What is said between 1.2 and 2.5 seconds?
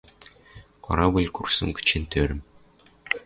курсым кычен тӧрӹм.